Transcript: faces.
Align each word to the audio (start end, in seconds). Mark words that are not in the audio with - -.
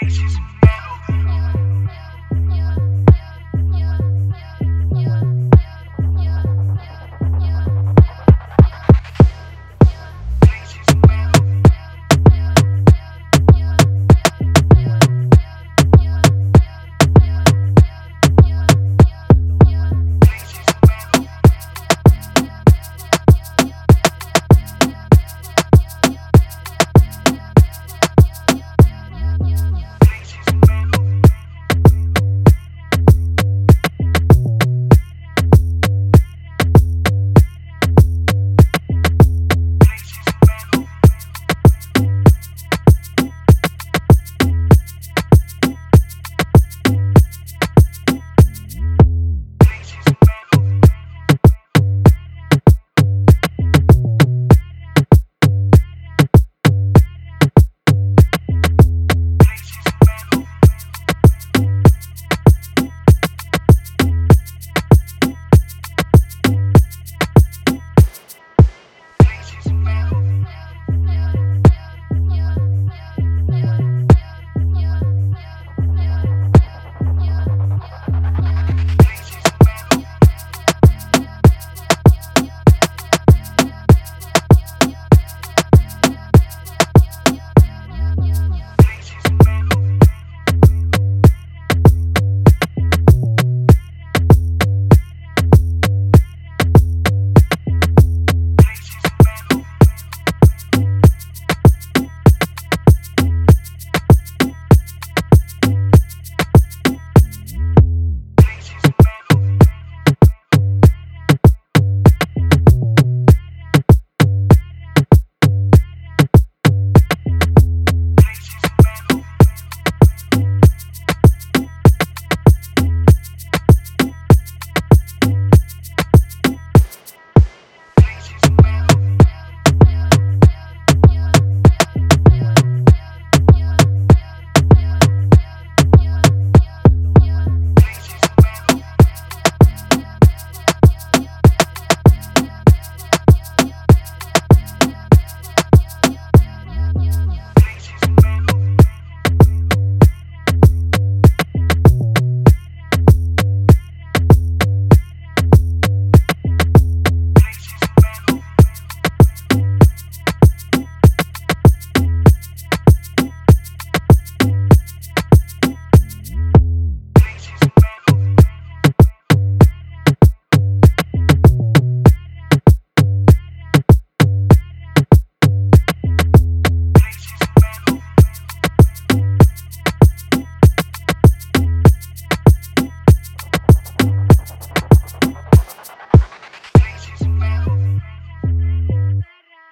faces. 0.00 0.37